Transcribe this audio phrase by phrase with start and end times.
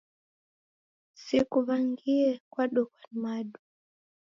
[1.23, 3.59] Sikuw'angie kwadokwa ni madu!